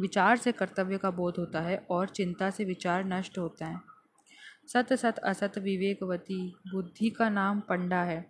विचार 0.00 0.36
से 0.36 0.52
कर्तव्य 0.52 0.98
का 0.98 1.10
बोध 1.10 1.34
होता 1.38 1.60
है 1.60 1.76
और 1.90 2.08
चिंता 2.08 2.50
से 2.50 2.64
विचार 2.64 3.04
नष्ट 3.04 3.38
होता 3.38 3.66
है। 3.66 3.80
सत 4.72 4.92
सत 4.92 5.18
असत 5.18 5.58
विवेकवती, 5.58 6.56
बुद्धि 6.72 7.10
का 7.10 7.28
नाम 7.28 7.60
पंडा 7.60 8.02
है। 8.02 8.26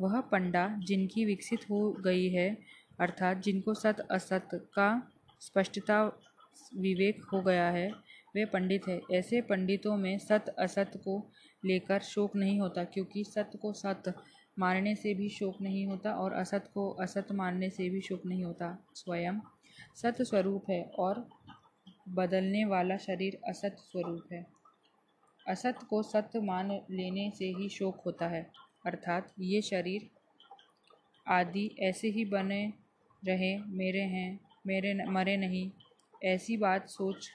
वह 0.00 0.20
पंडा 0.20 0.68
जिनकी 0.78 1.24
विकसित 1.24 1.64
हो 1.70 1.92
गई 1.92 2.28
है, 2.28 2.58
अर्थात 3.00 3.36
जिनको 3.36 3.74
सत 3.74 4.06
असत 4.10 4.48
का 4.54 5.12
स्पष्टता, 5.40 6.04
विवेक 6.76 7.24
हो 7.32 7.40
गया 7.40 7.68
है 7.70 8.07
वे 8.38 8.44
पंडित 8.44 8.88
है। 8.88 9.00
ऐसे 9.12 9.40
पंडितों 9.42 9.96
में 9.96 10.18
सत 10.18 10.54
असत 10.58 10.92
को 11.04 11.14
लेकर 11.62 12.00
शोक 12.02 12.36
नहीं 12.36 12.60
होता 12.60 12.84
क्योंकि 12.84 13.24
सत्य 13.24 13.58
को 13.58 13.72
सत्य 13.72 14.12
मानने 14.56 14.94
से 14.94 15.14
भी 15.14 15.28
शोक 15.28 15.60
नहीं 15.62 15.86
होता 15.86 16.12
और 16.14 16.32
असत 16.32 16.70
को 16.74 16.88
असत 17.00 17.32
मानने 17.32 17.70
से 17.70 17.88
भी 17.90 18.00
शोक 18.00 18.26
नहीं 18.26 18.44
होता 18.44 18.76
स्वयं 18.94 19.40
सत्य 19.96 20.24
स्वरूप 20.24 20.70
है 20.70 20.82
और 20.98 21.26
बदलने 22.08 22.64
वाला 22.64 22.96
शरीर 22.96 23.38
असत 23.48 23.76
स्वरूप 23.80 24.32
है। 24.32 24.46
असत 25.46 25.78
को 25.90 26.02
सत्य 26.02 26.40
मान 26.40 26.70
लेने 26.90 27.30
से 27.38 27.46
ही 27.58 27.68
शोक 27.68 28.02
होता 28.06 28.28
है 28.28 28.42
अर्थात 28.86 29.34
ये 29.40 29.62
शरीर 29.62 30.08
आदि 31.26 31.70
ऐसे 31.80 32.08
ही 32.08 32.24
बने 32.24 32.62
रहे 33.22 33.56
मेरे 33.58 34.02
हैं 34.06 34.28
मेरे 34.66 34.92
न, 34.94 35.08
मरे 35.08 35.36
नहीं। 35.36 35.70
ऐसी 36.24 36.56
बात 36.56 36.88
सोच 36.88 37.28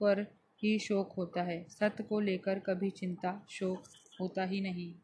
पर 0.00 0.22
ही 0.62 0.78
शोक 0.78 1.12
होता 1.12 1.42
है। 1.42 1.64
सत्य 1.68 2.04
को 2.04 2.20
लेकर 2.20 2.58
कभी 2.58 2.90
चिंता 2.90 3.46
शोक 3.50 3.82
होता 4.20 4.44
ही 4.44 4.60
नहीं। 4.60 4.94